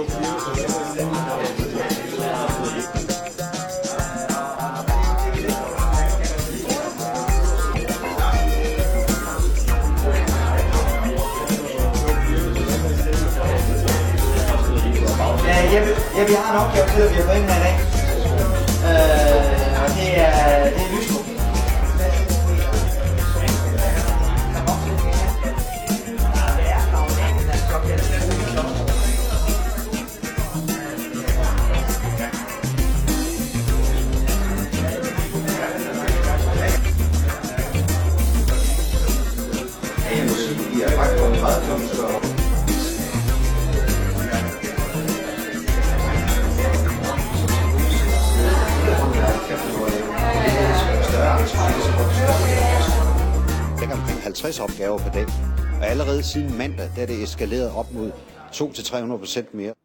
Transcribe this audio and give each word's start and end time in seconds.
Ja, 0.00 0.06
Jeppe, 15.72 15.92
Jeppe, 16.18 16.32
jeg 16.32 16.40
har 16.40 16.52
en 16.52 16.58
opgave 16.66 16.86
til 16.88 17.02
at 17.02 17.10
vi 17.10 17.16
har 17.16 17.22
fået 17.22 17.36
ind 17.36 17.50
her 17.50 17.56
i 17.56 17.62
dag. 17.62 17.99
Jeg 41.50 41.58
kan 53.88 53.98
omkring 53.98 54.20
50 54.22 54.60
opgaver 54.60 54.98
per 54.98 55.10
dag. 55.10 55.26
Og 55.80 55.86
allerede 55.86 56.22
siden 56.22 56.58
mandag, 56.58 56.90
der 56.96 57.02
er 57.02 57.06
det 57.06 57.22
eskaleret 57.22 57.72
op 57.76 57.92
mod 57.92 58.10
200-300 58.52 59.18
procent 59.18 59.54
mere. 59.54 59.80